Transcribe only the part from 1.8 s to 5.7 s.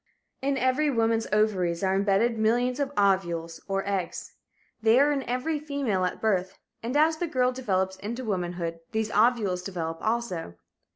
are imbedded millions of ovules or eggs. They are in every